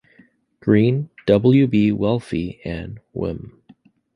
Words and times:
Green, 0.61 1.11
W. 1.27 1.67
B. 1.67 1.91
Whelpley, 1.91 2.59
and 2.65 2.99
Wm. 3.13 3.61